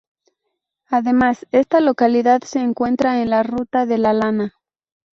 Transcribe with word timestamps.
Además, 0.87 1.45
esta 1.51 1.79
localidad 1.79 2.41
se 2.41 2.57
encuentra 2.57 3.21
en 3.21 3.29
la 3.29 3.43
Ruta 3.43 3.85
de 3.85 3.99
la 3.99 4.13
Lana. 4.13 4.55